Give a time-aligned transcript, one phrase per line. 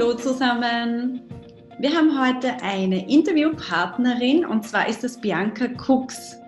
[0.00, 1.20] Hallo zusammen!
[1.78, 6.40] Wir haben heute eine Interviewpartnerin und zwar ist es Bianca Cooks.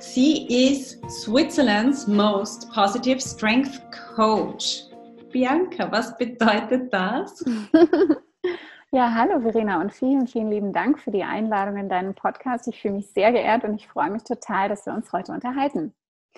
[0.00, 3.80] Sie ist Switzerlands Most Positive Strength
[4.16, 4.86] Coach.
[5.30, 7.44] Bianca, was bedeutet das?
[8.90, 12.66] Ja, hallo Verena und vielen, vielen lieben Dank für die Einladung in deinen Podcast.
[12.66, 15.92] Ich fühle mich sehr geehrt und ich freue mich total, dass wir uns heute unterhalten.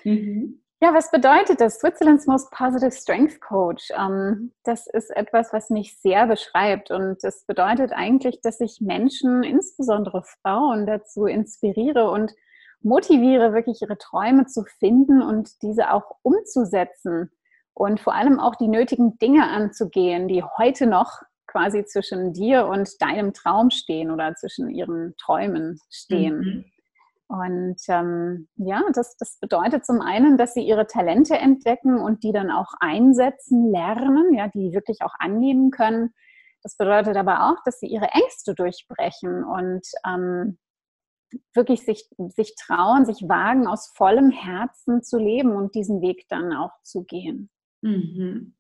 [0.04, 0.60] Mhm.
[0.80, 1.80] Ja, was bedeutet das?
[1.80, 3.88] Switzerland's Most Positive Strength Coach.
[3.96, 6.92] Ähm, das ist etwas, was mich sehr beschreibt.
[6.92, 12.32] Und das bedeutet eigentlich, dass ich Menschen, insbesondere Frauen, dazu inspiriere und
[12.80, 17.32] motiviere, wirklich ihre Träume zu finden und diese auch umzusetzen.
[17.74, 23.02] Und vor allem auch die nötigen Dinge anzugehen, die heute noch quasi zwischen dir und
[23.02, 26.38] deinem Traum stehen oder zwischen ihren Träumen stehen.
[26.38, 26.64] Mhm.
[27.28, 32.32] Und ähm, ja, das, das bedeutet zum einen, dass sie ihre Talente entdecken und die
[32.32, 36.14] dann auch einsetzen, lernen, ja, die wirklich auch annehmen können.
[36.62, 40.58] Das bedeutet aber auch, dass sie ihre Ängste durchbrechen und ähm,
[41.54, 46.54] wirklich sich, sich trauen, sich wagen, aus vollem Herzen zu leben und diesen Weg dann
[46.54, 47.50] auch zu gehen.
[47.82, 48.56] Mhm.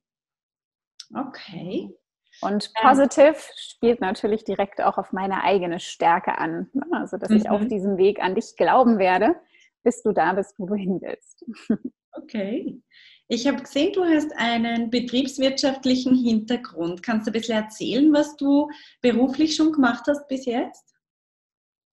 [1.14, 1.96] Okay.
[2.40, 6.68] Und positive spielt natürlich direkt auch auf meine eigene Stärke an.
[6.72, 6.84] Ne?
[6.92, 7.36] Also, dass mhm.
[7.36, 7.68] ich auf mhm.
[7.68, 9.36] diesem Weg an dich glauben werde,
[9.82, 11.44] bis du da bist, wo du hin willst.
[12.12, 12.82] Okay.
[13.28, 17.02] Ich habe gesehen, du hast einen betriebswirtschaftlichen Hintergrund.
[17.02, 18.70] Kannst du ein bisschen erzählen, was du
[19.02, 20.96] beruflich schon gemacht hast bis jetzt?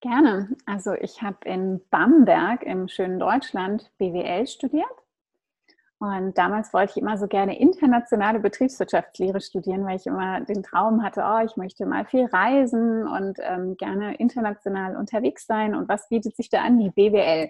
[0.01, 0.55] Gerne.
[0.65, 5.04] Also ich habe in Bamberg im schönen Deutschland BWL studiert
[5.99, 11.03] und damals wollte ich immer so gerne internationale Betriebswirtschaftslehre studieren, weil ich immer den Traum
[11.03, 15.73] hatte, oh, ich möchte mal viel reisen und ähm, gerne international unterwegs sein.
[15.73, 16.79] Und was bietet sich da an?
[16.79, 17.49] Die BWL.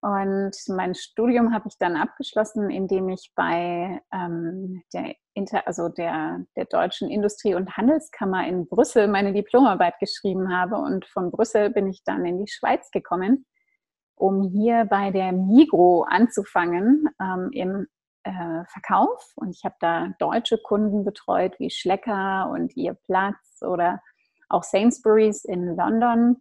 [0.00, 6.44] Und mein Studium habe ich dann abgeschlossen, indem ich bei ähm, der, Inter also der,
[6.56, 10.76] der Deutschen Industrie- und Handelskammer in Brüssel meine Diplomarbeit geschrieben habe.
[10.76, 13.46] Und von Brüssel bin ich dann in die Schweiz gekommen
[14.16, 17.86] um hier bei der Migro anzufangen ähm, im
[18.24, 19.32] äh, Verkauf.
[19.36, 24.00] Und ich habe da deutsche Kunden betreut, wie Schlecker und ihr Platz oder
[24.48, 26.36] auch Sainsbury's in London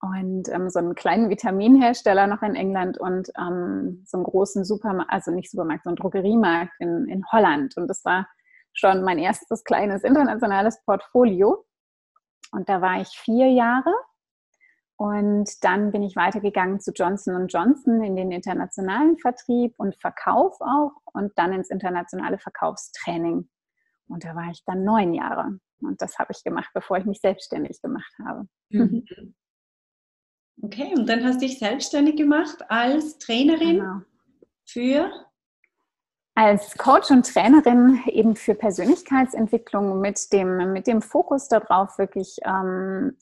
[0.00, 5.12] und ähm, so einen kleinen Vitaminhersteller noch in England und ähm, so einen großen Supermarkt,
[5.12, 7.76] also nicht Supermarkt, so einen Drogeriemarkt in, in Holland.
[7.76, 8.28] Und das war
[8.72, 11.64] schon mein erstes kleines internationales Portfolio.
[12.52, 13.92] Und da war ich vier Jahre
[14.98, 20.90] und dann bin ich weitergegangen zu Johnson Johnson in den internationalen Vertrieb und Verkauf auch
[21.12, 23.48] und dann ins internationale Verkaufstraining.
[24.08, 25.60] Und da war ich dann neun Jahre.
[25.80, 28.48] Und das habe ich gemacht, bevor ich mich selbstständig gemacht habe.
[28.70, 29.06] Mhm.
[30.62, 34.00] Okay, und dann hast du dich selbstständig gemacht als Trainerin genau.
[34.66, 35.12] für?
[36.34, 43.16] Als Coach und Trainerin eben für Persönlichkeitsentwicklung mit dem, mit dem Fokus darauf, wirklich ähm,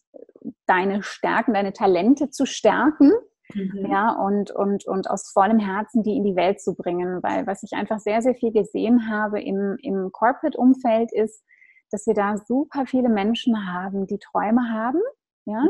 [0.66, 3.12] deine Stärken, deine Talente zu stärken.
[3.54, 3.86] Mhm.
[3.90, 7.22] Ja, und, und, und aus vollem Herzen die in die Welt zu bringen.
[7.22, 11.44] Weil was ich einfach sehr, sehr viel gesehen habe im, im Corporate-Umfeld ist,
[11.90, 15.00] dass wir da super viele Menschen haben, die Träume haben,
[15.44, 15.64] ja,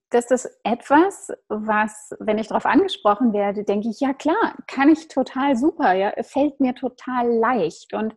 [0.10, 5.10] das ist etwas, was, wenn ich darauf angesprochen werde, denke ich, ja klar, kann ich
[5.10, 7.94] total super, ja, fällt mir total leicht.
[7.94, 8.16] Und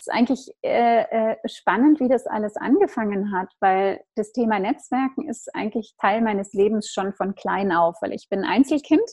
[0.00, 5.28] es ist eigentlich äh, äh, spannend, wie das alles angefangen hat, weil das Thema Netzwerken
[5.28, 9.08] ist eigentlich Teil meines Lebens schon von klein auf, weil ich bin Einzelkind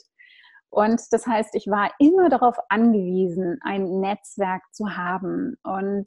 [0.69, 5.55] und das heißt, ich war immer darauf angewiesen, ein Netzwerk zu haben.
[5.63, 6.05] Und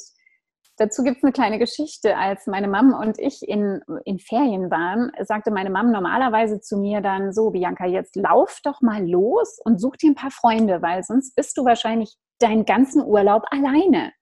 [0.76, 2.16] dazu gibt es eine kleine Geschichte.
[2.16, 7.00] Als meine Mom und ich in, in Ferien waren, sagte meine Mom normalerweise zu mir
[7.00, 11.02] dann so, Bianca, jetzt lauf doch mal los und such dir ein paar Freunde, weil
[11.02, 14.12] sonst bist du wahrscheinlich deinen ganzen Urlaub alleine.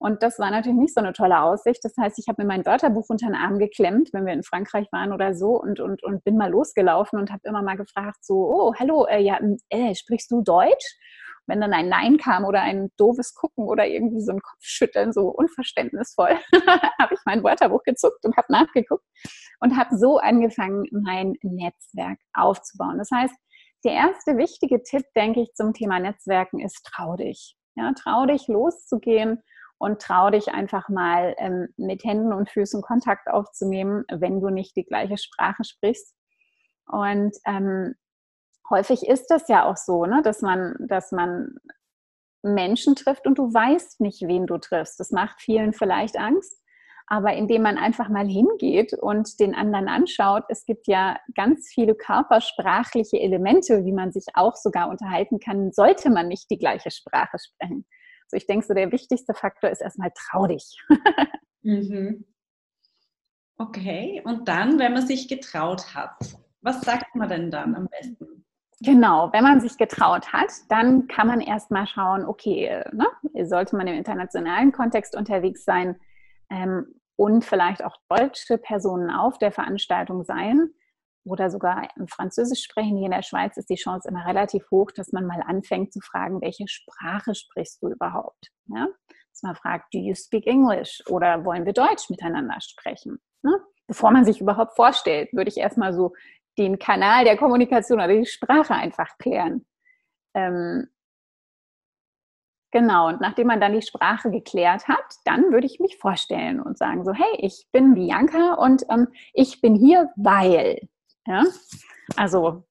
[0.00, 1.84] Und das war natürlich nicht so eine tolle Aussicht.
[1.84, 4.86] Das heißt, ich habe mir mein Wörterbuch unter den Arm geklemmt, wenn wir in Frankreich
[4.92, 8.34] waren oder so, und, und, und bin mal losgelaufen und habe immer mal gefragt, so,
[8.34, 9.40] oh, hallo, äh, ja,
[9.70, 10.96] äh, sprichst du Deutsch?
[11.46, 15.28] Wenn dann ein Nein kam oder ein doofes Gucken oder irgendwie so ein Kopfschütteln, so
[15.28, 16.38] unverständnisvoll,
[17.00, 19.04] habe ich mein Wörterbuch gezuckt und habe nachgeguckt
[19.60, 22.98] und habe so angefangen, mein Netzwerk aufzubauen.
[22.98, 23.34] Das heißt,
[23.84, 27.56] der erste wichtige Tipp, denke ich, zum Thema Netzwerken ist, trau dich.
[27.76, 29.42] Ja, trau dich loszugehen
[29.78, 34.76] und trau dich einfach mal ähm, mit Händen und Füßen Kontakt aufzunehmen, wenn du nicht
[34.76, 36.14] die gleiche Sprache sprichst.
[36.86, 37.94] Und ähm,
[38.68, 41.56] häufig ist das ja auch so, ne, dass man, dass man
[42.42, 44.98] Menschen trifft und du weißt nicht, wen du triffst.
[44.98, 46.60] Das macht vielen vielleicht Angst.
[47.10, 51.94] Aber indem man einfach mal hingeht und den anderen anschaut, es gibt ja ganz viele
[51.94, 57.38] körpersprachliche Elemente, wie man sich auch sogar unterhalten kann, sollte man nicht die gleiche Sprache
[57.38, 57.86] sprechen.
[58.28, 60.76] So, ich denke, so der wichtigste Faktor ist erstmal trau dich.
[61.62, 62.24] mhm.
[63.56, 66.16] Okay, und dann, wenn man sich getraut hat,
[66.60, 68.44] was sagt man denn dann am besten?
[68.80, 73.06] Genau, wenn man sich getraut hat, dann kann man erstmal schauen, okay, ne,
[73.46, 75.98] sollte man im internationalen Kontext unterwegs sein
[76.48, 76.86] ähm,
[77.16, 80.70] und vielleicht auch deutsche Personen auf der Veranstaltung sein
[81.28, 82.96] oder sogar im Französisch sprechen.
[82.96, 86.00] Hier in der Schweiz ist die Chance immer relativ hoch, dass man mal anfängt zu
[86.00, 88.50] fragen, welche Sprache sprichst du überhaupt?
[88.66, 88.86] Ja?
[89.32, 91.02] Dass man fragt, do you speak English?
[91.08, 93.18] Oder wollen wir Deutsch miteinander sprechen?
[93.42, 93.60] Ne?
[93.86, 96.14] Bevor man sich überhaupt vorstellt, würde ich erstmal so
[96.58, 99.64] den Kanal der Kommunikation oder die Sprache einfach klären.
[100.34, 100.88] Ähm,
[102.70, 106.76] Genau, und nachdem man dann die Sprache geklärt hat, dann würde ich mich vorstellen und
[106.76, 110.88] sagen so, hey, ich bin Bianca und ähm, ich bin hier, weil.
[111.28, 111.44] Ja?
[112.16, 112.64] Also,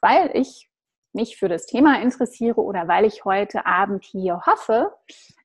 [0.00, 0.68] weil ich
[1.12, 4.92] mich für das Thema interessiere oder weil ich heute Abend hier hoffe,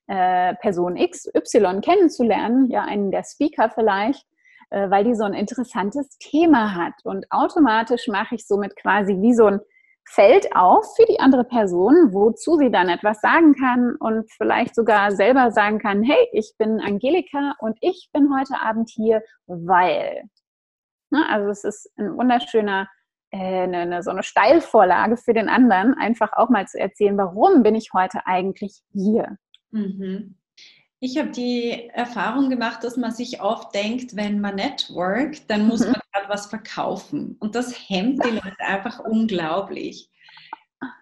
[0.08, 4.26] äh, Person X, Y kennenzulernen, ja, einen der Speaker vielleicht,
[4.70, 6.94] äh, weil die so ein interessantes Thema hat.
[7.04, 9.60] Und automatisch mache ich somit quasi wie so ein
[10.10, 15.12] Feld auf für die andere Person, wozu sie dann etwas sagen kann und vielleicht sogar
[15.12, 20.24] selber sagen kann, hey, ich bin Angelika und ich bin heute Abend hier, weil.
[21.10, 21.24] Ne?
[21.28, 22.88] Also es ist ein wunderschöner,
[23.30, 27.62] äh, eine, eine, so eine Steilvorlage für den anderen, einfach auch mal zu erzählen, warum
[27.62, 29.38] bin ich heute eigentlich hier.
[29.70, 30.36] Mhm.
[31.00, 35.80] Ich habe die Erfahrung gemacht, dass man sich oft denkt, wenn man networkt, dann muss
[35.80, 35.92] mhm.
[35.92, 37.36] man gerade was verkaufen.
[37.38, 40.10] Und das hemmt die Leute einfach unglaublich.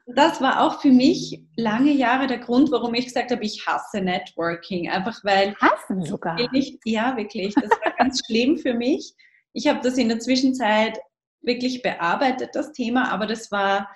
[0.06, 4.00] Das war auch für mich lange Jahre der Grund, warum ich gesagt habe, ich hasse
[4.00, 4.90] Networking.
[4.90, 5.54] Einfach weil.
[5.56, 6.38] Hassen sogar.
[6.52, 7.54] Ich, ja, wirklich.
[7.54, 9.14] Das war ganz schlimm für mich.
[9.56, 10.98] Ich habe das in der Zwischenzeit
[11.40, 13.88] wirklich bearbeitet, das Thema, aber das war,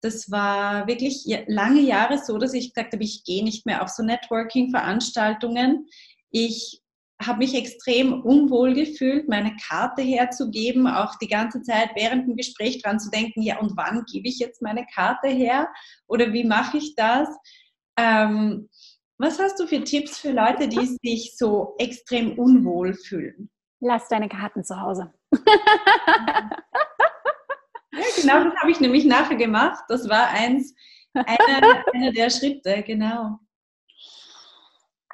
[0.00, 3.88] das war wirklich lange Jahre so, dass ich gesagt habe, ich gehe nicht mehr auf
[3.88, 5.86] so Networking-Veranstaltungen.
[6.30, 6.82] Ich
[7.22, 12.82] habe mich extrem unwohl gefühlt, meine Karte herzugeben, auch die ganze Zeit während dem Gespräch
[12.82, 15.68] dran zu denken, ja, und wann gebe ich jetzt meine Karte her
[16.08, 17.28] oder wie mache ich das?
[17.96, 18.68] Ähm,
[19.18, 23.50] was hast du für Tipps für Leute, die sich so extrem unwohl fühlen?
[23.80, 25.12] Lass deine Karten zu Hause.
[25.32, 26.50] ja,
[28.20, 29.84] genau, das habe ich nämlich nachher gemacht.
[29.88, 30.74] Das war eins,
[31.14, 33.38] einer, einer der Schritte, genau.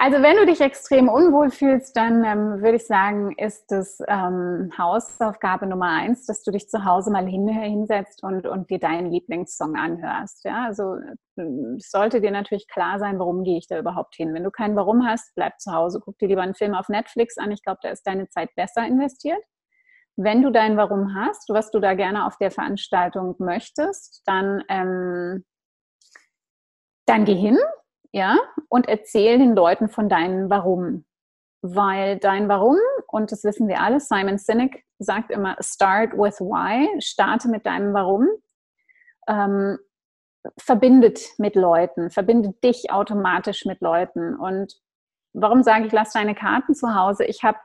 [0.05, 4.73] Also wenn du dich extrem unwohl fühlst, dann ähm, würde ich sagen, ist das ähm,
[4.77, 9.13] Hausaufgabe Nummer eins, dass du dich zu Hause mal hin, hinsetzt und, und dir deinen
[9.13, 10.45] Lieblingssong anhörst.
[10.45, 10.97] Ja, also
[11.37, 14.35] es sollte dir natürlich klar sein, warum gehe ich da überhaupt hin.
[14.35, 16.01] Wenn du kein Warum hast, bleib zu Hause.
[16.05, 17.53] Guck dir lieber einen Film auf Netflix an.
[17.53, 19.45] Ich glaube, da ist deine Zeit besser investiert.
[20.17, 25.45] Wenn du dein Warum hast, was du da gerne auf der Veranstaltung möchtest, dann, ähm,
[27.07, 27.57] dann geh hin,
[28.13, 28.39] ja,
[28.69, 31.05] und erzähl den Leuten von deinem Warum.
[31.63, 32.77] Weil dein Warum,
[33.07, 37.95] und das wissen wir alle, Simon Sinek sagt immer, start with why, starte mit deinem
[37.95, 38.29] Warum,
[39.29, 39.79] ähm,
[40.59, 44.35] verbindet mit Leuten, verbindet dich automatisch mit Leuten.
[44.35, 44.75] Und
[45.33, 47.25] warum sage ich, lass deine Karten zu Hause?
[47.25, 47.59] Ich habe,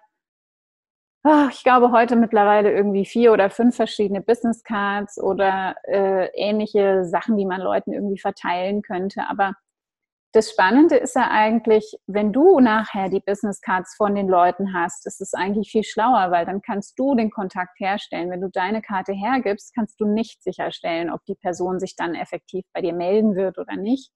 [1.52, 7.36] ich glaube, heute mittlerweile irgendwie vier oder fünf verschiedene Business Cards oder äh, ähnliche Sachen,
[7.36, 9.24] die man Leuten irgendwie verteilen könnte.
[9.28, 9.54] Aber
[10.34, 15.08] das Spannende ist ja eigentlich, wenn du nachher die Business Cards von den Leuten hast,
[15.08, 18.30] ist es eigentlich viel schlauer, weil dann kannst du den Kontakt herstellen.
[18.30, 22.66] Wenn du deine Karte hergibst, kannst du nicht sicherstellen, ob die Person sich dann effektiv
[22.74, 24.12] bei dir melden wird oder nicht.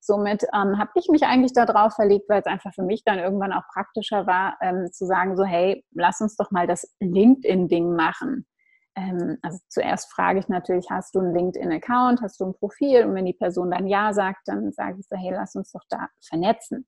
[0.00, 3.54] Somit ähm, habe ich mich eigentlich darauf verlegt, weil es einfach für mich dann irgendwann
[3.54, 8.46] auch praktischer war, ähm, zu sagen, so hey, lass uns doch mal das LinkedIn-Ding machen
[8.96, 13.04] ähm, also zuerst frage ich natürlich, hast du einen LinkedIn-Account, hast du ein Profil?
[13.04, 15.84] Und wenn die Person dann Ja sagt, dann sage ich so, hey, lass uns doch
[15.88, 16.86] da vernetzen.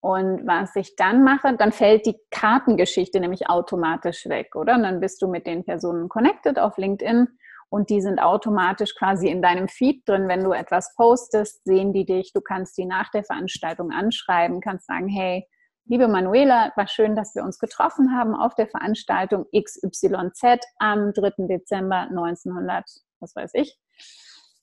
[0.00, 4.74] Und was ich dann mache, dann fällt die Kartengeschichte nämlich automatisch weg, oder?
[4.74, 7.26] Und dann bist du mit den Personen connected auf LinkedIn
[7.70, 10.28] und die sind automatisch quasi in deinem Feed drin.
[10.28, 12.32] Wenn du etwas postest, sehen die dich.
[12.32, 15.48] Du kannst die nach der Veranstaltung anschreiben, kannst sagen, hey,
[15.88, 21.46] Liebe Manuela, war schön, dass wir uns getroffen haben auf der Veranstaltung XYZ am 3.
[21.46, 22.84] Dezember 1900,
[23.20, 23.78] was weiß ich.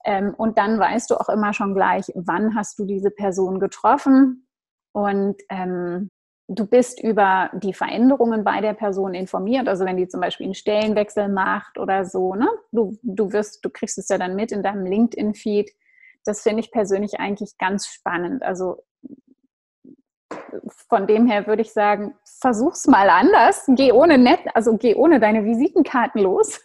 [0.04, 4.48] Ähm, und dann weißt du auch immer schon gleich, wann hast du diese Person getroffen
[4.92, 6.10] und ähm,
[6.50, 9.70] du bist über die Veränderungen bei der Person informiert.
[9.70, 12.50] Also wenn die zum Beispiel einen Stellenwechsel macht oder so, ne?
[12.74, 15.72] Du, du wirst, du kriegst es ja dann mit in deinem LinkedIn-Feed.
[16.26, 18.44] Das finde ich persönlich eigentlich ganz spannend.
[18.44, 18.84] Also
[20.90, 23.66] von dem her würde ich sagen, versuch's mal anders.
[23.68, 26.62] Geh ohne Net, also geh ohne deine Visitenkarten los.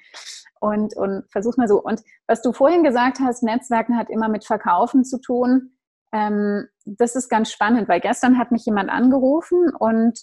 [0.60, 1.82] und, und versuch mal so.
[1.82, 5.72] Und was du vorhin gesagt hast, Netzwerken hat immer mit Verkaufen zu tun.
[6.12, 10.20] Ähm, das ist ganz spannend, weil gestern hat mich jemand angerufen und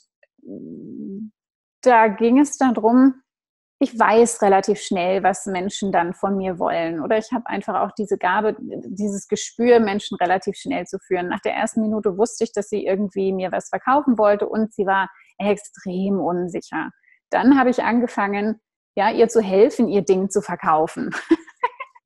[1.82, 3.22] da ging es darum,
[3.86, 7.02] ich weiß relativ schnell, was Menschen dann von mir wollen.
[7.02, 11.28] Oder ich habe einfach auch diese Gabe, dieses Gespür, Menschen relativ schnell zu führen.
[11.28, 14.88] Nach der ersten Minute wusste ich, dass sie irgendwie mir was verkaufen wollte und sie
[14.88, 16.90] war extrem unsicher.
[17.30, 18.60] Dann habe ich angefangen,
[18.96, 21.12] ja, ihr zu helfen, ihr Ding zu verkaufen.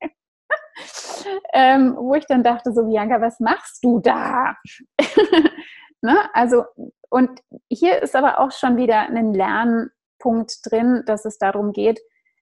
[1.54, 4.54] ähm, wo ich dann dachte, so, Bianca, was machst du da?
[6.02, 6.28] ne?
[6.34, 6.64] Also,
[7.08, 12.00] und hier ist aber auch schon wieder ein Lernen Punkt drin, dass es darum geht,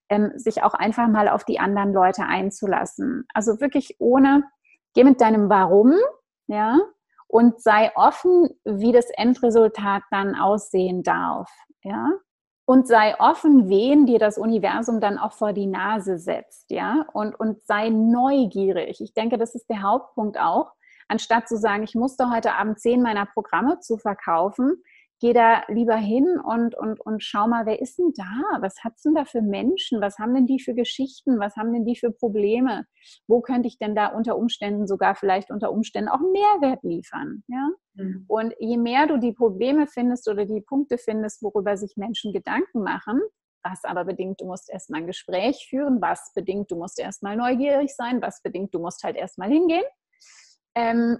[0.09, 3.25] ähm, sich auch einfach mal auf die anderen Leute einzulassen.
[3.33, 4.43] Also wirklich ohne,
[4.93, 5.93] geh mit deinem Warum,
[6.47, 6.77] ja,
[7.27, 11.51] und sei offen, wie das Endresultat dann aussehen darf,
[11.83, 12.09] ja.
[12.65, 17.05] Und sei offen, wen dir das Universum dann auch vor die Nase setzt, ja.
[17.13, 18.99] Und, und sei neugierig.
[19.01, 20.73] Ich denke, das ist der Hauptpunkt auch.
[21.07, 24.83] Anstatt zu sagen, ich musste heute Abend zehn meiner Programme zu verkaufen,
[25.19, 28.61] geh da lieber hin und, und, und schau mal, wer ist denn da?
[28.61, 30.01] Was hat's denn da für Menschen?
[30.01, 31.39] Was haben denn die für Geschichten?
[31.39, 32.85] Was haben denn die für Probleme?
[33.27, 37.43] Wo könnte ich denn da unter Umständen sogar vielleicht unter Umständen auch Mehrwert liefern?
[37.47, 37.69] Ja?
[37.95, 38.25] Mhm.
[38.27, 42.81] Und je mehr du die Probleme findest oder die Punkte findest, worüber sich Menschen Gedanken
[42.83, 43.19] machen,
[43.63, 47.93] was aber bedingt, du musst erstmal ein Gespräch führen, was bedingt, du musst erstmal neugierig
[47.93, 49.83] sein, was bedingt, du musst halt erstmal hingehen.
[50.75, 51.19] Ähm,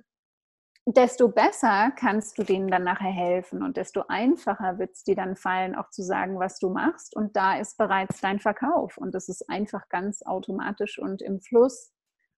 [0.96, 5.36] desto besser kannst du denen dann nachher helfen und desto einfacher wird es dir dann
[5.36, 7.16] fallen, auch zu sagen, was du machst.
[7.16, 11.92] Und da ist bereits dein Verkauf und das ist einfach ganz automatisch und im Fluss.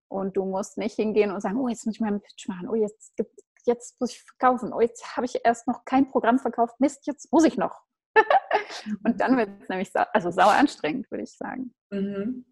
[0.07, 2.67] Und du musst nicht hingehen und sagen, oh, jetzt muss ich mal einen Pitch machen,
[2.67, 3.13] oh, jetzt,
[3.65, 7.31] jetzt muss ich verkaufen, oh, jetzt habe ich erst noch kein Programm verkauft, Mist, jetzt
[7.31, 7.81] muss ich noch.
[9.05, 11.73] und dann wird es nämlich also sauer anstrengend, würde ich sagen.
[11.91, 12.45] Mhm.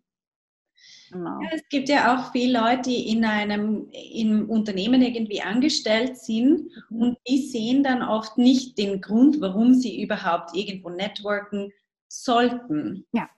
[1.12, 1.40] Genau.
[1.42, 6.70] Ja, es gibt ja auch viele Leute, die in einem im Unternehmen irgendwie angestellt sind
[6.90, 7.02] mhm.
[7.02, 11.72] und die sehen dann oft nicht den Grund, warum sie überhaupt irgendwo networken
[12.08, 13.06] sollten.
[13.12, 13.30] Ja.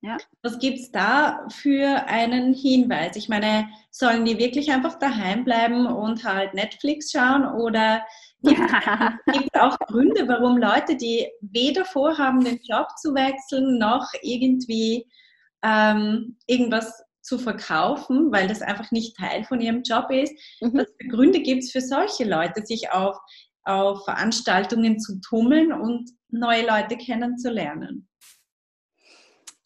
[0.00, 0.18] Ja.
[0.42, 3.16] Was gibt es da für einen Hinweis?
[3.16, 8.04] Ich meine, sollen die wirklich einfach daheim bleiben und halt Netflix schauen oder
[8.42, 15.06] gibt es auch Gründe, warum Leute, die weder vorhaben, den Job zu wechseln, noch irgendwie
[15.64, 20.32] ähm, irgendwas zu verkaufen, weil das einfach nicht Teil von ihrem Job ist.
[20.60, 20.78] Mhm.
[20.78, 23.16] Was für Gründe gibt es für solche Leute, sich auf,
[23.64, 28.08] auf Veranstaltungen zu tummeln und neue Leute kennenzulernen?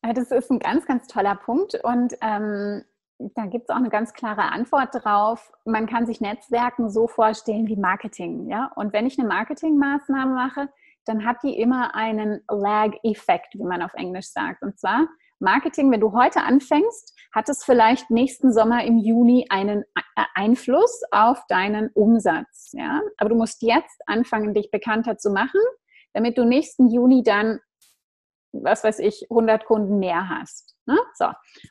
[0.03, 2.85] Das ist ein ganz, ganz toller Punkt und ähm,
[3.19, 5.53] da gibt es auch eine ganz klare Antwort drauf.
[5.65, 8.49] Man kann sich Netzwerken so vorstellen wie Marketing.
[8.49, 8.71] Ja?
[8.77, 10.69] Und wenn ich eine Marketingmaßnahme mache,
[11.05, 14.63] dann hat die immer einen Lag-Effekt, wie man auf Englisch sagt.
[14.63, 15.09] Und zwar
[15.41, 19.85] Marketing, wenn du heute anfängst, hat es vielleicht nächsten Sommer im Juni einen
[20.35, 22.71] Einfluss auf deinen Umsatz.
[22.73, 23.01] Ja?
[23.19, 25.61] Aber du musst jetzt anfangen, dich bekannter zu machen,
[26.15, 27.61] damit du nächsten Juni dann
[28.53, 30.75] was weiß ich, 100 Kunden mehr hast.
[30.89, 30.97] Ne?
[31.17, 31.27] So.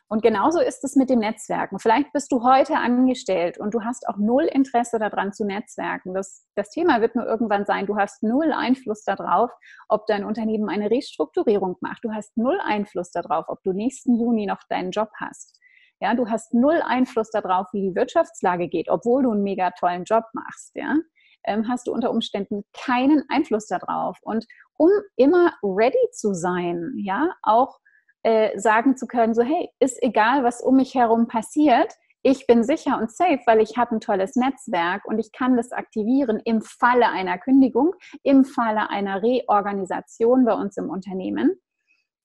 [0.06, 1.80] Und genauso ist es mit den Netzwerken.
[1.80, 6.14] Vielleicht bist du heute angestellt und du hast auch null Interesse daran zu netzwerken.
[6.14, 9.50] Das, das Thema wird nur irgendwann sein, du hast null Einfluss darauf,
[9.88, 12.04] ob dein Unternehmen eine Restrukturierung macht.
[12.04, 15.58] Du hast null Einfluss darauf, ob du nächsten Juni noch deinen Job hast.
[16.00, 20.04] Ja, du hast null Einfluss darauf, wie die Wirtschaftslage geht, obwohl du einen mega tollen
[20.04, 20.76] Job machst.
[20.76, 20.94] Ja,
[21.42, 24.16] ähm, hast du unter Umständen keinen Einfluss darauf.
[24.22, 24.46] Und
[24.76, 27.80] um immer ready zu sein, ja, auch
[28.22, 32.64] äh, sagen zu können, so hey, ist egal, was um mich herum passiert, ich bin
[32.64, 36.62] sicher und safe, weil ich habe ein tolles Netzwerk und ich kann das aktivieren im
[36.62, 41.60] Falle einer Kündigung, im Falle einer Reorganisation bei uns im Unternehmen.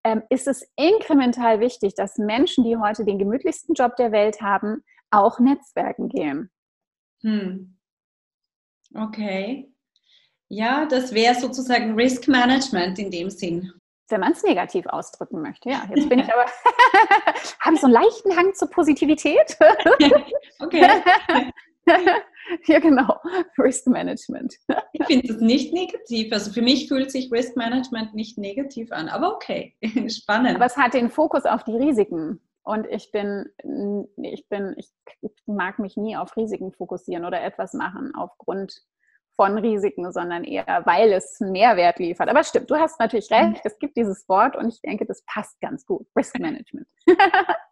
[0.04, 4.84] Ähm, ist es inkremental wichtig, dass Menschen, die heute den gemütlichsten Job der Welt haben,
[5.12, 6.52] auch Netzwerken gehen.
[7.22, 7.78] Hm.
[8.96, 9.72] Okay.
[10.50, 13.72] Ja, das wäre sozusagen Risk Management in dem Sinn.
[14.10, 15.84] Wenn man es negativ ausdrücken möchte, ja.
[15.96, 16.46] Jetzt bin ich aber,
[17.60, 19.58] habe ich so einen leichten Hang zur Positivität.
[20.60, 21.02] okay.
[22.68, 23.20] ja, genau.
[23.58, 24.56] Risk Management.
[24.94, 26.32] ich finde das nicht negativ.
[26.32, 29.76] Also für mich fühlt sich Risk Management nicht negativ an, aber okay.
[30.08, 30.56] Spannend.
[30.56, 32.40] Aber es hat den Fokus auf die Risiken.
[32.64, 33.46] Und ich bin,
[34.22, 34.90] ich bin, ich
[35.46, 38.82] mag mich nie auf Risiken fokussieren oder etwas machen aufgrund
[39.36, 42.30] von Risiken, sondern eher, weil es Mehrwert liefert.
[42.30, 43.62] Aber stimmt, du hast natürlich recht, mhm.
[43.64, 46.08] es gibt dieses Wort und ich denke, das passt ganz gut.
[46.16, 46.88] Risk Management.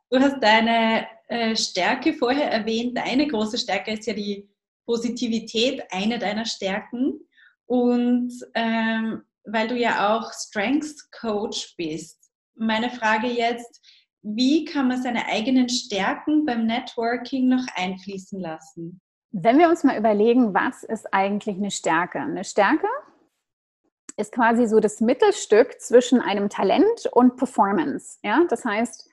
[0.10, 2.97] du hast deine äh, Stärke vorher erwähnt.
[2.97, 4.50] Deine große Stärke ist ja die
[4.86, 7.19] Positivität, eine deiner Stärken.
[7.65, 13.82] Und ähm, weil du ja auch Strengths Coach bist, meine Frage jetzt,
[14.24, 19.02] wie kann man seine eigenen Stärken beim Networking noch einfließen lassen?
[19.32, 22.20] Wenn wir uns mal überlegen, was ist eigentlich eine Stärke?
[22.20, 22.88] Eine Stärke
[24.17, 28.20] ist quasi so das Mittelstück zwischen einem Talent und Performance.
[28.24, 28.44] Ja?
[28.50, 29.10] Das heißt,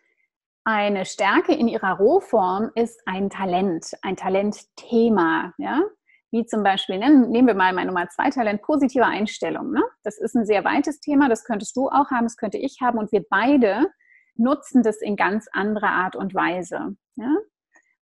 [0.65, 5.55] eine Stärke in ihrer Rohform ist ein Talent, ein Talentthema.
[5.57, 5.83] Ja?
[6.31, 9.71] Wie zum Beispiel, nehmen wir mal mein Nummer zwei Talent, positive Einstellung.
[9.71, 9.83] Ne?
[10.03, 12.99] Das ist ein sehr weites Thema, das könntest du auch haben, das könnte ich haben
[12.99, 13.87] und wir beide
[14.35, 16.97] nutzen das in ganz anderer Art und Weise.
[17.17, 17.35] Ja?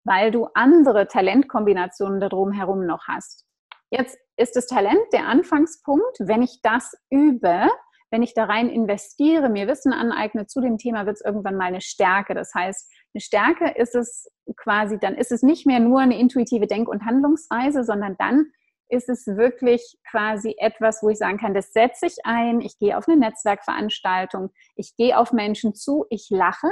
[0.07, 3.45] Weil du andere Talentkombinationen darum herum noch hast.
[3.91, 6.19] Jetzt ist das Talent der Anfangspunkt.
[6.21, 7.69] Wenn ich das übe,
[8.11, 11.67] wenn ich da rein investiere, mir Wissen aneigne zu dem Thema, wird es irgendwann mal
[11.67, 12.35] eine Stärke.
[12.35, 16.69] Das heißt, eine Stärke ist es quasi, dann ist es nicht mehr nur eine intuitive
[16.69, 18.53] Denk- und Handlungsweise, sondern dann
[18.89, 22.97] ist es wirklich quasi etwas, wo ich sagen kann, das setze ich ein, ich gehe
[22.97, 26.69] auf eine Netzwerkveranstaltung, ich gehe auf Menschen zu, ich lache,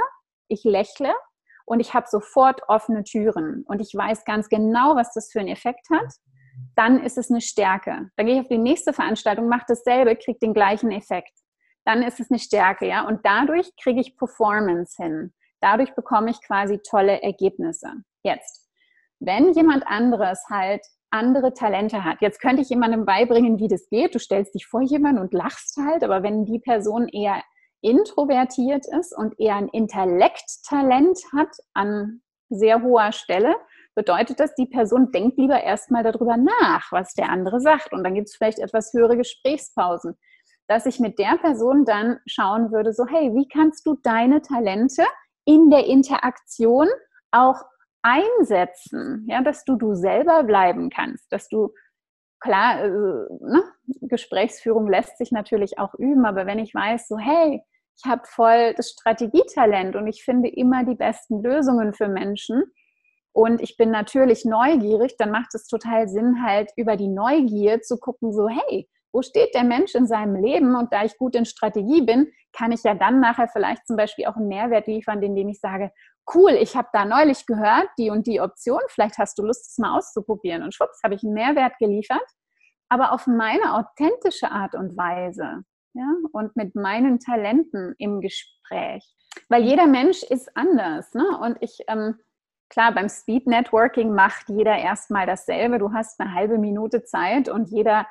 [0.47, 1.13] ich lächle
[1.65, 5.49] und ich habe sofort offene Türen und ich weiß ganz genau, was das für einen
[5.49, 6.13] Effekt hat,
[6.75, 8.09] dann ist es eine Stärke.
[8.15, 11.33] Dann gehe ich auf die nächste Veranstaltung, mache dasselbe, kriege den gleichen Effekt.
[11.85, 13.05] Dann ist es eine Stärke, ja.
[13.07, 15.33] Und dadurch kriege ich Performance hin.
[15.61, 17.89] Dadurch bekomme ich quasi tolle Ergebnisse.
[18.23, 18.69] Jetzt,
[19.19, 22.21] wenn jemand anderes halt andere Talente hat.
[22.21, 24.13] Jetzt könnte ich jemandem beibringen, wie das geht.
[24.13, 27.41] Du stellst dich vor jemanden und lachst halt, aber wenn die Person eher
[27.85, 33.55] introvertiert ist und eher ein Intellekttalent hat an sehr hoher Stelle,
[33.95, 37.93] bedeutet das, die Person denkt lieber erstmal darüber nach, was der andere sagt.
[37.93, 40.17] Und dann gibt es vielleicht etwas höhere Gesprächspausen.
[40.67, 45.03] Dass ich mit der Person dann schauen würde, so, hey, wie kannst du deine Talente
[45.45, 46.87] in der Interaktion
[47.31, 47.61] auch
[48.01, 51.71] einsetzen, ja, dass du du selber bleiben kannst, dass du
[52.39, 53.63] klar, äh, ne,
[54.01, 57.63] Gesprächsführung lässt sich natürlich auch üben, aber wenn ich weiß, so, hey,
[57.97, 62.63] ich habe voll das Strategietalent und ich finde immer die besten Lösungen für Menschen.
[63.31, 67.97] Und ich bin natürlich neugierig, dann macht es total Sinn, halt über die Neugier zu
[67.97, 70.75] gucken, so, hey, wo steht der Mensch in seinem Leben?
[70.75, 74.25] Und da ich gut in Strategie bin, kann ich ja dann nachher vielleicht zum Beispiel
[74.25, 75.91] auch einen Mehrwert liefern, indem ich sage,
[76.33, 79.77] cool, ich habe da neulich gehört, die und die Option, vielleicht hast du Lust, es
[79.77, 80.63] mal auszuprobieren.
[80.63, 82.25] Und schwupps, habe ich einen Mehrwert geliefert,
[82.89, 85.63] aber auf meine authentische Art und Weise
[85.95, 89.03] ja, und mit meinen Talenten im Gespräch.
[89.49, 91.13] Weil jeder Mensch ist anders.
[91.13, 91.25] Ne?
[91.41, 92.19] Und ich, ähm,
[92.69, 95.79] klar, beim Speed Networking macht jeder erstmal dasselbe.
[95.79, 98.05] Du hast eine halbe Minute Zeit und jeder,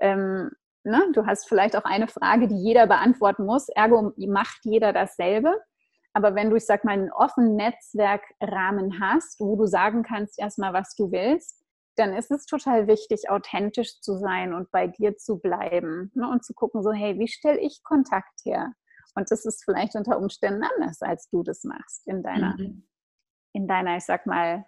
[0.00, 0.50] ähm,
[0.84, 3.68] ne, du hast vielleicht auch eine Frage, die jeder beantworten muss.
[3.68, 5.60] Ergo macht jeder dasselbe.
[6.12, 10.72] Aber wenn du, ich sag mal, einen offenen Netzwerkrahmen hast, wo du sagen kannst erstmal,
[10.72, 11.63] was du willst,
[11.96, 16.28] dann ist es total wichtig, authentisch zu sein und bei dir zu bleiben ne?
[16.28, 18.72] und zu gucken, so, hey, wie stelle ich Kontakt her?
[19.14, 22.86] Und das ist vielleicht unter Umständen anders, als du das machst in deiner, mhm.
[23.52, 24.66] in deiner, ich sag mal,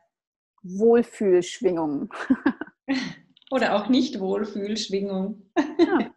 [0.62, 2.12] Wohlfühlschwingung.
[3.51, 5.51] Oder auch nicht Wohlfühlschwingung.
[5.79, 6.11] Ja.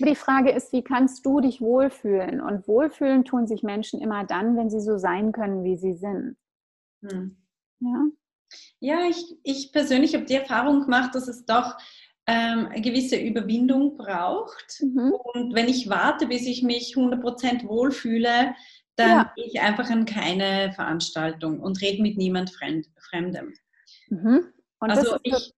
[0.00, 2.40] Die Frage ist, wie kannst du dich wohlfühlen?
[2.40, 6.36] Und wohlfühlen tun sich Menschen immer dann, wenn sie so sein können, wie sie sind.
[7.02, 7.36] Hm.
[7.78, 8.06] Ja,
[8.80, 11.76] ja ich, ich persönlich habe die Erfahrung gemacht, dass es doch
[12.26, 14.80] ähm, eine gewisse Überwindung braucht.
[14.80, 15.12] Mhm.
[15.34, 18.54] Und wenn ich warte, bis ich mich 100% wohlfühle,
[18.96, 19.32] dann ja.
[19.34, 23.54] gehe ich einfach an keine Veranstaltung und rede mit niemand Fremd, Fremdem.
[24.08, 24.52] Mhm.
[24.78, 25.54] also ich,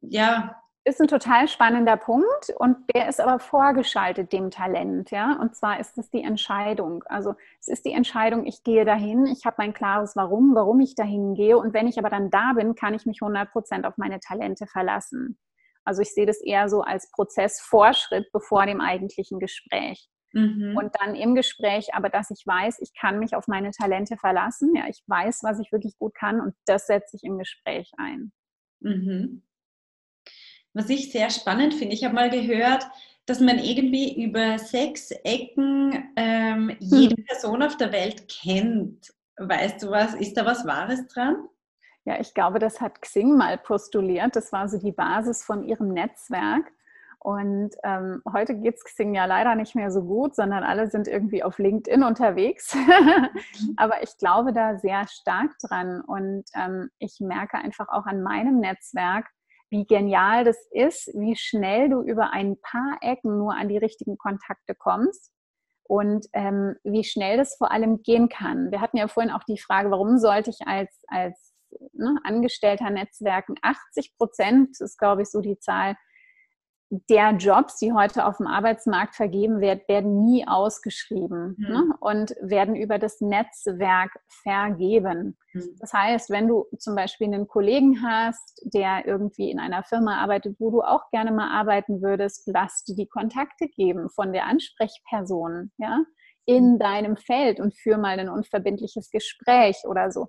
[0.00, 5.38] ja, ist ein total spannender Punkt und der ist aber vorgeschaltet dem Talent, ja.
[5.40, 7.04] Und zwar ist es die Entscheidung.
[7.04, 10.94] Also es ist die Entscheidung, ich gehe dahin, ich habe mein klares Warum, warum ich
[10.94, 11.58] dahin gehe.
[11.58, 14.66] Und wenn ich aber dann da bin, kann ich mich 100 Prozent auf meine Talente
[14.66, 15.38] verlassen.
[15.84, 20.08] Also ich sehe das eher so als Prozessvorschritt bevor dem eigentlichen Gespräch.
[20.32, 20.76] Mhm.
[20.78, 24.74] Und dann im Gespräch, aber dass ich weiß, ich kann mich auf meine Talente verlassen.
[24.74, 28.32] Ja, ich weiß, was ich wirklich gut kann und das setze ich im Gespräch ein.
[28.80, 29.42] Mhm.
[30.72, 32.86] Was ich sehr spannend finde, ich habe mal gehört,
[33.26, 37.24] dass man irgendwie über sechs Ecken ähm, jede hm.
[37.26, 39.12] Person auf der Welt kennt.
[39.36, 40.14] Weißt du was?
[40.14, 41.36] Ist da was Wahres dran?
[42.04, 44.34] Ja, ich glaube, das hat Xing mal postuliert.
[44.34, 46.72] Das war so die Basis von ihrem Netzwerk.
[47.22, 51.06] Und ähm, heute geht es Xing ja leider nicht mehr so gut, sondern alle sind
[51.06, 52.74] irgendwie auf LinkedIn unterwegs.
[52.74, 53.74] Mhm.
[53.76, 56.00] Aber ich glaube da sehr stark dran.
[56.00, 59.26] Und ähm, ich merke einfach auch an meinem Netzwerk,
[59.70, 64.18] wie genial das ist, wie schnell du über ein paar Ecken nur an die richtigen
[64.18, 65.32] Kontakte kommst
[65.84, 68.70] und ähm, wie schnell das vor allem gehen kann.
[68.70, 71.54] Wir hatten ja vorhin auch die Frage, warum sollte ich als, als
[71.92, 75.96] ne, Angestellter Netzwerken 80 Prozent, ist glaube ich so die Zahl,
[76.90, 81.68] der Jobs, die heute auf dem Arbeitsmarkt vergeben werden, werden nie ausgeschrieben mhm.
[81.68, 81.94] ne?
[82.00, 84.10] und werden über das Netzwerk
[84.42, 85.38] vergeben.
[85.52, 85.76] Mhm.
[85.78, 90.56] Das heißt, wenn du zum Beispiel einen Kollegen hast, der irgendwie in einer Firma arbeitet,
[90.58, 95.70] wo du auch gerne mal arbeiten würdest, lass dir die Kontakte geben von der Ansprechperson
[95.78, 96.00] ja,
[96.44, 96.78] in mhm.
[96.80, 100.26] deinem Feld und führ mal ein unverbindliches Gespräch oder so.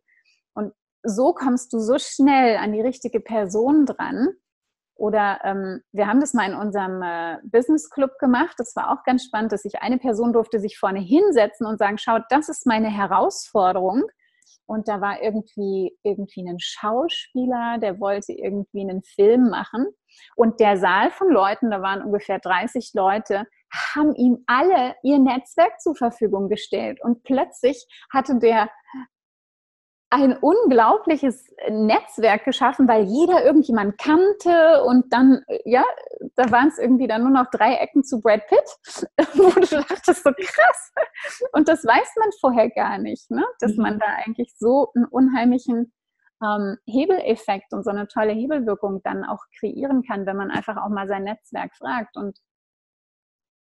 [0.54, 4.36] Und so kommst du so schnell an die richtige Person dran
[5.02, 8.54] oder ähm, wir haben das mal in unserem äh, Business Club gemacht.
[8.60, 11.98] Das war auch ganz spannend, dass sich eine Person durfte sich vorne hinsetzen und sagen,
[11.98, 14.04] schaut, das ist meine Herausforderung.
[14.68, 19.88] Und da war irgendwie, irgendwie ein Schauspieler, der wollte irgendwie einen Film machen.
[20.36, 23.48] Und der Saal von Leuten, da waren ungefähr 30 Leute,
[23.96, 27.00] haben ihm alle ihr Netzwerk zur Verfügung gestellt.
[27.02, 28.70] Und plötzlich hatte der
[30.12, 35.86] ein unglaubliches Netzwerk geschaffen, weil jeder irgendjemand kannte und dann, ja,
[36.36, 40.24] da waren es irgendwie dann nur noch drei Ecken zu Brad Pitt, wo du dachtest,
[40.24, 40.94] so krass.
[41.54, 43.46] Und das weiß man vorher gar nicht, ne?
[43.62, 45.94] dass man da eigentlich so einen unheimlichen
[46.44, 50.90] ähm, Hebeleffekt und so eine tolle Hebelwirkung dann auch kreieren kann, wenn man einfach auch
[50.90, 52.18] mal sein Netzwerk fragt.
[52.18, 52.38] Und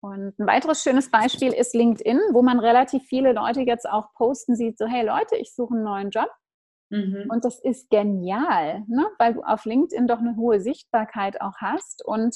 [0.01, 4.55] und ein weiteres schönes Beispiel ist LinkedIn, wo man relativ viele Leute jetzt auch posten
[4.55, 6.29] sieht, so hey Leute, ich suche einen neuen Job.
[6.89, 7.25] Mhm.
[7.29, 9.07] Und das ist genial, ne?
[9.19, 12.03] weil du auf LinkedIn doch eine hohe Sichtbarkeit auch hast.
[12.05, 12.35] Und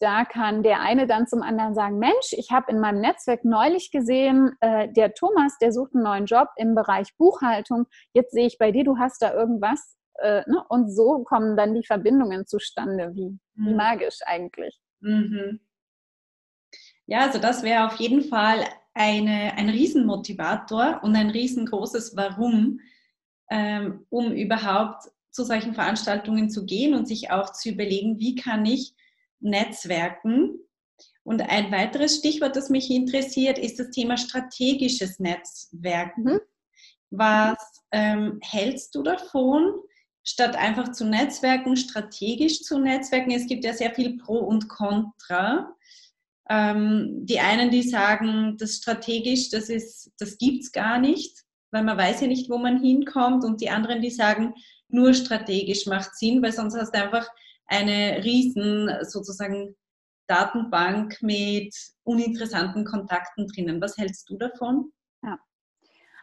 [0.00, 3.90] da kann der eine dann zum anderen sagen, Mensch, ich habe in meinem Netzwerk neulich
[3.90, 7.86] gesehen, äh, der Thomas, der sucht einen neuen Job im Bereich Buchhaltung.
[8.12, 9.96] Jetzt sehe ich bei dir, du hast da irgendwas.
[10.20, 10.64] Äh, ne?
[10.68, 13.66] Und so kommen dann die Verbindungen zustande, wie, mhm.
[13.66, 14.78] wie magisch eigentlich.
[15.00, 15.60] Mhm.
[17.08, 22.80] Ja, also das wäre auf jeden Fall eine, ein Riesenmotivator und ein riesengroßes Warum,
[23.50, 28.66] ähm, um überhaupt zu solchen Veranstaltungen zu gehen und sich auch zu überlegen, wie kann
[28.66, 28.94] ich
[29.40, 30.58] Netzwerken.
[31.22, 36.24] Und ein weiteres Stichwort, das mich interessiert, ist das Thema strategisches Netzwerken.
[36.24, 36.40] Mhm.
[37.10, 37.56] Was
[37.90, 39.72] ähm, hältst du davon,
[40.24, 43.30] statt einfach zu Netzwerken, strategisch zu Netzwerken?
[43.30, 45.74] Es gibt ja sehr viel Pro und Contra.
[46.50, 51.98] Ähm, die einen, die sagen, das strategisch, das ist, das gibt's gar nicht, weil man
[51.98, 53.44] weiß ja nicht, wo man hinkommt.
[53.44, 54.54] Und die anderen, die sagen,
[54.88, 57.28] nur strategisch macht Sinn, weil sonst hast du einfach
[57.66, 59.76] eine riesen sozusagen
[60.26, 63.80] Datenbank mit uninteressanten Kontakten drinnen.
[63.80, 64.92] Was hältst du davon?
[65.22, 65.38] Ja,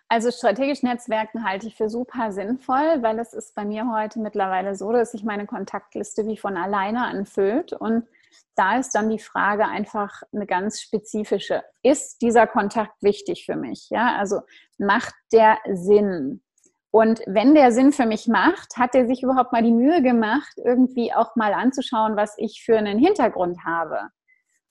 [0.08, 4.76] Also strategisch Netzwerken halte ich für super sinnvoll, weil es ist bei mir heute mittlerweile
[4.76, 7.74] so, dass sich meine Kontaktliste wie von alleine anfüllt.
[7.74, 8.08] Und
[8.56, 11.63] da ist dann die Frage einfach eine ganz spezifische.
[11.84, 13.89] Ist dieser Kontakt wichtig für mich?
[13.89, 14.41] Ja, also
[14.78, 16.41] macht der Sinn?
[16.91, 20.54] Und wenn der Sinn für mich macht, hat er sich überhaupt mal die Mühe gemacht,
[20.63, 24.12] irgendwie auch mal anzuschauen, was ich für einen Hintergrund habe.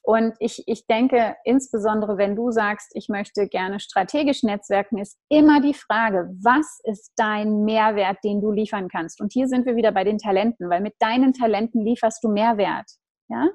[0.06, 5.62] Und ich, ich denke, insbesondere wenn du sagst, ich möchte gerne strategisch netzwerken, ist immer
[5.62, 9.22] die Frage, was ist dein Mehrwert, den du liefern kannst?
[9.22, 12.90] Und hier sind wir wieder bei den Talenten, weil mit deinen Talenten lieferst du Mehrwert.
[13.34, 13.48] Ja?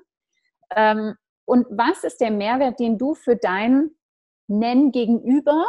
[0.76, 1.15] Ähm,
[1.46, 3.92] und was ist der Mehrwert, den du für dein
[4.48, 5.65] Nenn gegenüber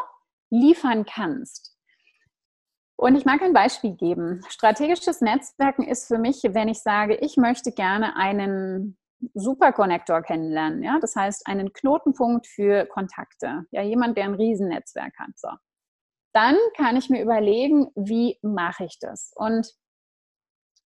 [0.50, 1.76] liefern kannst?
[2.96, 4.42] Und ich mag ein Beispiel geben.
[4.48, 8.98] Strategisches Netzwerken ist für mich, wenn ich sage, ich möchte gerne einen
[9.32, 10.82] Superkonnektor kennenlernen.
[10.82, 10.98] Ja?
[11.00, 13.64] Das heißt, einen Knotenpunkt für Kontakte.
[13.70, 15.30] Ja, jemand, der ein Riesennetzwerk hat.
[15.36, 15.48] So.
[16.34, 19.32] Dann kann ich mir überlegen, wie mache ich das?
[19.34, 19.72] Und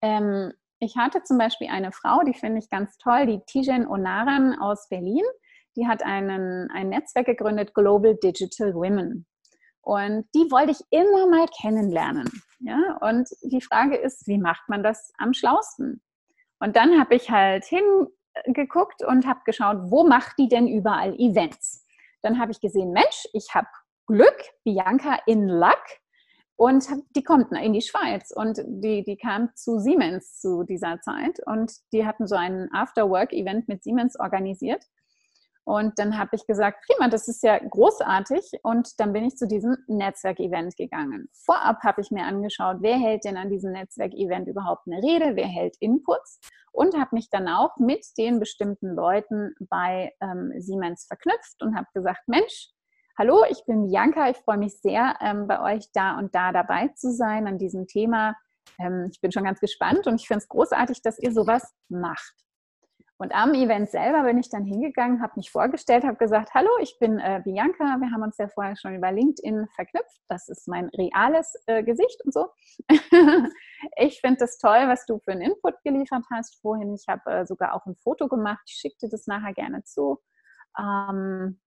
[0.00, 4.58] ähm, ich hatte zum Beispiel eine Frau, die finde ich ganz toll, die Tijen Onaran
[4.58, 5.24] aus Berlin.
[5.76, 9.26] Die hat einen, ein Netzwerk gegründet, Global Digital Women.
[9.80, 12.28] Und die wollte ich immer mal kennenlernen.
[12.60, 12.98] Ja?
[13.00, 16.02] Und die Frage ist, wie macht man das am schlausten?
[16.60, 17.84] Und dann habe ich halt hin,
[18.46, 21.84] geguckt und habe geschaut, wo macht die denn überall Events?
[22.22, 23.68] Dann habe ich gesehen, Mensch, ich habe
[24.06, 25.82] Glück, Bianca in Luck.
[26.58, 31.38] Und die kommt in die Schweiz und die, die kam zu Siemens zu dieser Zeit
[31.46, 34.84] und die hatten so ein After-Work-Event mit Siemens organisiert.
[35.62, 38.42] Und dann habe ich gesagt, prima, das ist ja großartig.
[38.64, 41.28] Und dann bin ich zu diesem Netzwerkevent gegangen.
[41.44, 45.46] Vorab habe ich mir angeschaut, wer hält denn an diesem Netzwerkevent überhaupt eine Rede, wer
[45.46, 46.40] hält Inputs
[46.72, 51.86] und habe mich dann auch mit den bestimmten Leuten bei ähm, Siemens verknüpft und habe
[51.94, 52.70] gesagt, Mensch,
[53.18, 56.88] hallo, ich bin Bianca, ich freue mich sehr, ähm, bei euch da und da dabei
[56.94, 58.36] zu sein an diesem Thema.
[58.78, 62.34] Ähm, ich bin schon ganz gespannt und ich finde es großartig, dass ihr sowas macht.
[63.20, 66.96] Und am Event selber bin ich dann hingegangen, habe mich vorgestellt, habe gesagt, hallo, ich
[67.00, 70.88] bin äh, Bianca, wir haben uns ja vorher schon über LinkedIn verknüpft, das ist mein
[70.90, 72.46] reales äh, Gesicht und so.
[73.96, 76.94] ich finde das toll, was du für einen Input geliefert hast vorhin.
[76.94, 80.20] Ich habe äh, sogar auch ein Foto gemacht, ich schicke dir das nachher gerne zu
[80.78, 81.58] ähm,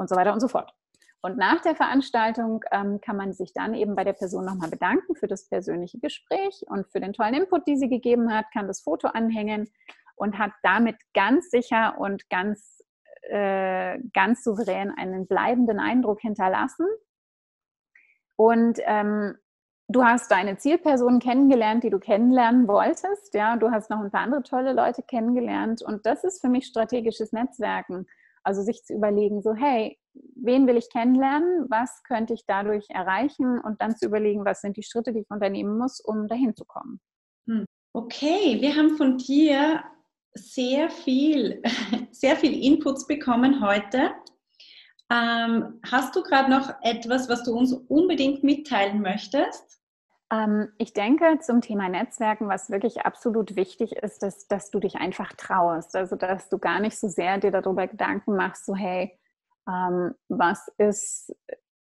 [0.00, 0.74] und so weiter und so fort.
[1.22, 5.14] Und nach der Veranstaltung ähm, kann man sich dann eben bei der Person nochmal bedanken
[5.14, 8.80] für das persönliche Gespräch und für den tollen Input, die sie gegeben hat, kann das
[8.80, 9.68] Foto anhängen
[10.16, 12.82] und hat damit ganz sicher und ganz,
[13.22, 16.86] äh, ganz souverän einen bleibenden Eindruck hinterlassen.
[18.36, 19.36] Und ähm,
[19.88, 23.34] du hast deine Zielperson kennengelernt, die du kennenlernen wolltest.
[23.34, 25.82] Ja, du hast noch ein paar andere tolle Leute kennengelernt.
[25.82, 28.06] Und das ist für mich strategisches Netzwerken.
[28.42, 29.98] Also sich zu überlegen, so, hey,
[30.34, 31.66] wen will ich kennenlernen?
[31.68, 33.60] Was könnte ich dadurch erreichen?
[33.60, 36.64] Und dann zu überlegen, was sind die Schritte, die ich unternehmen muss, um dahin zu
[36.64, 37.00] kommen.
[37.46, 37.64] Hm.
[37.92, 39.82] Okay, wir haben von dir
[40.34, 41.62] sehr viel,
[42.12, 44.12] sehr viel Inputs bekommen heute.
[45.12, 49.79] Ähm, hast du gerade noch etwas, was du uns unbedingt mitteilen möchtest?
[50.32, 54.96] Ähm, ich denke zum Thema Netzwerken, was wirklich absolut wichtig ist, ist, dass du dich
[54.96, 55.96] einfach traust.
[55.96, 59.18] Also, dass du gar nicht so sehr dir darüber Gedanken machst, so, hey,
[59.68, 61.34] ähm, was ist,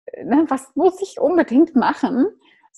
[0.06, 2.28] äh, ne, was muss ich unbedingt machen?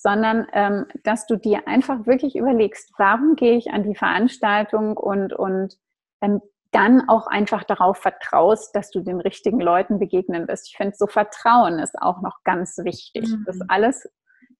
[0.00, 5.32] sondern ähm, dass du dir einfach wirklich überlegst, warum gehe ich an die Veranstaltung und,
[5.32, 5.76] und
[6.20, 10.68] ähm, dann auch einfach darauf vertraust, dass du den richtigen Leuten begegnen wirst.
[10.68, 13.44] Ich finde, so Vertrauen ist auch noch ganz wichtig, mhm.
[13.44, 14.08] dass alles,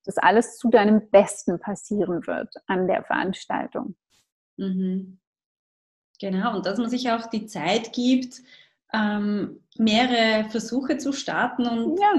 [0.09, 3.94] dass alles zu deinem Besten passieren wird an der Veranstaltung.
[4.57, 5.18] Mhm.
[6.18, 8.40] Genau, und dass man sich auch die Zeit gibt,
[8.94, 12.14] ähm, mehrere Versuche zu starten und ja.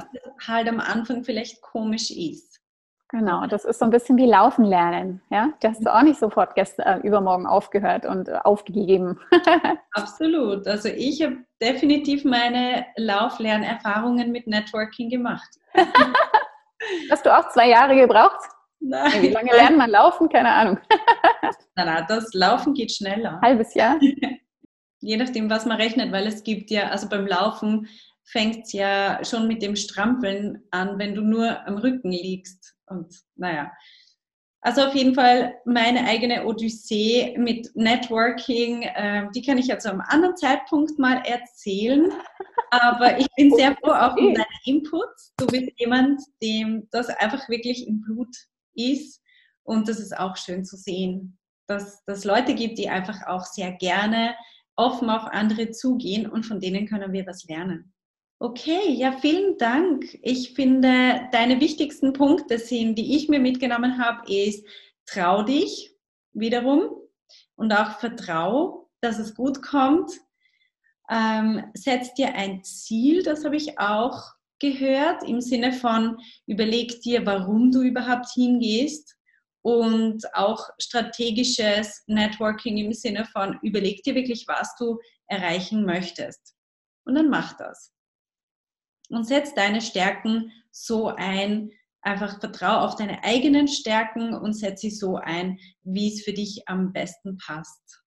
[0.48, 2.62] halt am Anfang vielleicht komisch ist.
[3.08, 5.24] Genau, das ist so ein bisschen wie Laufen lernen.
[5.32, 9.20] Ja, das hast du auch nicht sofort gestern, äh, übermorgen aufgehört und äh, aufgegeben.
[9.94, 10.68] Absolut.
[10.68, 15.50] Also ich habe definitiv meine Lauflernerfahrungen mit Networking gemacht.
[17.10, 18.40] hast du auch zwei Jahre gebraucht?
[18.80, 19.22] Nein.
[19.22, 20.30] Wie lange lernt man laufen?
[20.30, 20.80] Keine Ahnung.
[21.76, 23.40] nein, nein, das Laufen geht schneller.
[23.42, 24.00] Halbes Jahr?
[25.02, 27.88] Je nachdem, was man rechnet, weil es gibt ja, also beim Laufen
[28.26, 32.76] fängt es ja schon mit dem Strampeln an, wenn du nur am Rücken liegst.
[32.86, 33.72] Und naja,
[34.62, 39.90] also auf jeden Fall meine eigene Odyssee mit Networking, äh, die kann ich ja zu
[39.90, 42.12] einem anderen Zeitpunkt mal erzählen.
[42.70, 45.34] Aber ich bin sehr froh auch um deine Inputs.
[45.38, 48.36] Du bist jemand, dem das einfach wirklich im Blut
[48.74, 49.22] ist.
[49.64, 53.72] Und das ist auch schön zu sehen, dass es Leute gibt, die einfach auch sehr
[53.74, 54.36] gerne
[54.76, 57.94] offen auf andere zugehen und von denen können wir was lernen.
[58.42, 60.18] Okay, ja, vielen Dank.
[60.22, 64.66] Ich finde, deine wichtigsten Punkte sind, die ich mir mitgenommen habe, ist,
[65.06, 65.94] trau dich
[66.32, 66.90] wiederum
[67.58, 70.10] und auch vertrau, dass es gut kommt.
[71.10, 74.24] Ähm, setz dir ein Ziel, das habe ich auch
[74.60, 79.18] gehört, im Sinne von, überleg dir, warum du überhaupt hingehst
[79.64, 84.98] und auch strategisches Networking im Sinne von, überleg dir wirklich, was du
[85.28, 86.56] erreichen möchtest.
[87.04, 87.92] Und dann mach das
[89.10, 91.72] und setz deine Stärken so ein.
[92.02, 96.64] Einfach vertrau auf deine eigenen Stärken und setz sie so ein, wie es für dich
[96.68, 98.02] am besten passt.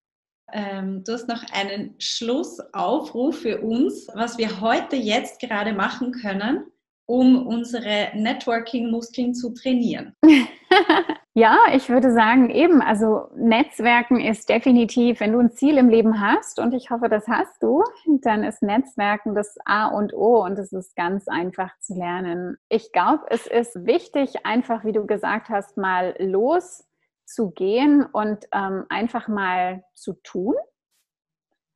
[0.51, 6.65] Ähm, du hast noch einen Schlussaufruf für uns, was wir heute jetzt gerade machen können,
[7.07, 10.15] um unsere Networking-Muskeln zu trainieren.
[11.35, 16.21] Ja, ich würde sagen, eben, also Netzwerken ist definitiv, wenn du ein Ziel im Leben
[16.21, 17.83] hast, und ich hoffe, das hast du,
[18.21, 22.59] dann ist Netzwerken das A und O und es ist ganz einfach zu lernen.
[22.69, 29.27] Ich glaube, es ist wichtig, einfach, wie du gesagt hast, mal loszugehen und ähm, einfach
[29.27, 30.55] mal zu tun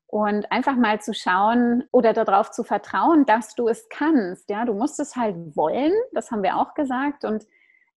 [0.07, 4.51] und einfach mal zu schauen oder darauf zu vertrauen, dass du es kannst.
[4.51, 7.47] Ja, du musst es halt wollen, das haben wir auch gesagt und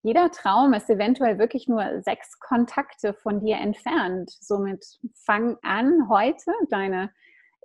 [0.02, 4.32] jeder Traum ist eventuell wirklich nur sechs Kontakte von dir entfernt.
[4.40, 4.86] Somit
[5.26, 7.12] fang an, heute deine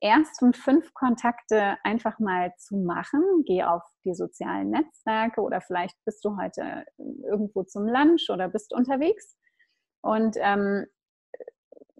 [0.00, 3.22] ersten fünf Kontakte einfach mal zu machen.
[3.46, 8.74] Geh auf die sozialen Netzwerke oder vielleicht bist du heute irgendwo zum Lunch oder bist
[8.74, 9.36] unterwegs.
[10.02, 10.86] Und ähm,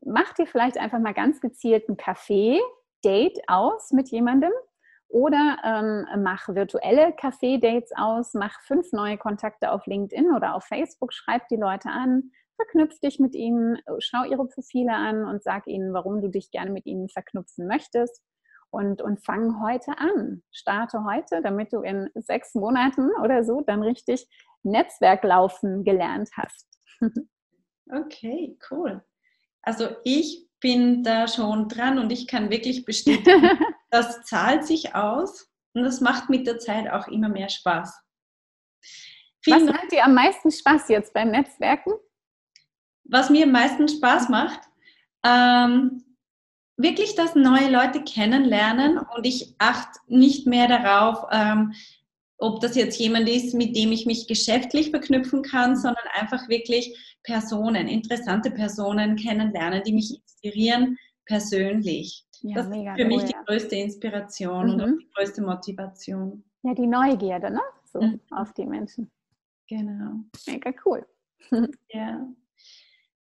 [0.04, 4.52] mach dir vielleicht einfach mal ganz gezielt ein Kaffee-Date aus mit jemandem
[5.14, 11.12] oder ähm, mach virtuelle Café-Dates aus, mach fünf neue Kontakte auf LinkedIn oder auf Facebook,
[11.12, 15.94] schreib die Leute an, verknüpf dich mit ihnen, schau ihre Profile an und sag ihnen,
[15.94, 18.24] warum du dich gerne mit ihnen verknüpfen möchtest.
[18.70, 20.42] Und, und fang heute an.
[20.50, 24.27] Starte heute, damit du in sechs Monaten oder so dann richtig
[24.64, 26.66] Netzwerklaufen gelernt hast.
[27.88, 29.00] okay, cool.
[29.62, 33.48] Also ich bin da schon dran und ich kann wirklich bestätigen,
[33.94, 37.96] das zahlt sich aus und das macht mit der Zeit auch immer mehr Spaß.
[39.40, 41.92] Vielen Was macht dir am meisten Spaß jetzt beim Netzwerken?
[43.04, 44.61] Was mir am meisten Spaß macht,
[45.24, 46.04] ähm,
[46.76, 51.72] wirklich, dass neue Leute kennenlernen und ich achte nicht mehr darauf, ähm,
[52.38, 57.16] ob das jetzt jemand ist, mit dem ich mich geschäftlich verknüpfen kann, sondern einfach wirklich
[57.22, 62.26] Personen, interessante Personen kennenlernen, die mich inspirieren persönlich.
[62.42, 64.72] Ja, das ist für mich die größte Inspiration mhm.
[64.72, 66.44] und auch die größte Motivation.
[66.62, 67.60] Ja, die Neugierde, ne?
[67.84, 68.20] So mhm.
[68.30, 69.10] auf die Menschen.
[69.68, 70.20] Genau.
[70.46, 71.06] Mega cool.
[71.88, 72.26] ja.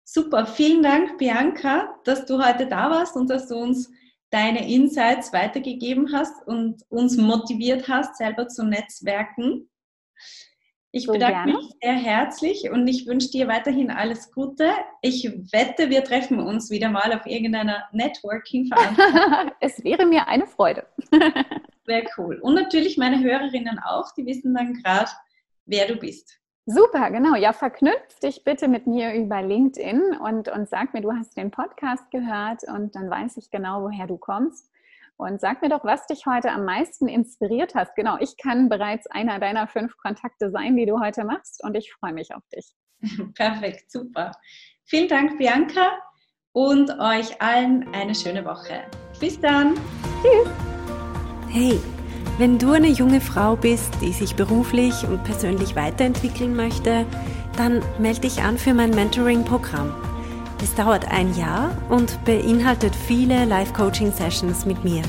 [0.04, 3.89] Super, vielen Dank, Bianca, dass du heute da warst und dass du uns
[4.30, 9.70] deine Insights weitergegeben hast und uns motiviert hast, selber zu netzwerken.
[10.96, 11.54] Ich so bedanke gerne.
[11.54, 14.70] mich sehr herzlich und ich wünsche dir weiterhin alles Gute.
[15.02, 19.52] Ich wette, wir treffen uns wieder mal auf irgendeiner Networking-Veranstaltung.
[19.60, 20.86] es wäre mir eine Freude.
[21.88, 22.38] Sehr cool.
[22.40, 25.10] Und natürlich meine Hörerinnen auch, die wissen dann gerade,
[25.66, 26.40] wer du bist.
[26.68, 27.36] Super, genau.
[27.36, 31.50] Ja, verknüpf dich bitte mit mir über LinkedIn und, und sag mir, du hast den
[31.50, 34.70] Podcast gehört und dann weiß ich genau, woher du kommst.
[35.24, 37.96] Und sag mir doch, was dich heute am meisten inspiriert hast.
[37.96, 41.94] Genau, ich kann bereits einer deiner fünf Kontakte sein, die du heute machst und ich
[41.94, 42.74] freue mich auf dich.
[43.36, 44.32] Perfekt, super.
[44.84, 45.92] Vielen Dank, Bianca,
[46.52, 48.84] und euch allen eine schöne Woche.
[49.20, 49.76] Bis dann.
[50.22, 50.50] Tschüss.
[51.50, 51.80] Hey,
[52.38, 57.06] wenn du eine junge Frau bist, die sich beruflich und persönlich weiterentwickeln möchte,
[57.56, 60.12] dann melde dich an für mein Mentoring-Programm.
[60.63, 65.02] Es dauert ein Jahr und beinhaltet viele Live-Coaching-Sessions mit mir.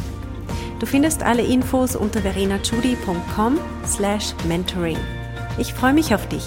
[0.80, 4.96] Du findest alle Infos unter verenachudi.com slash mentoring.
[5.56, 6.42] Ich freue mich auf dich.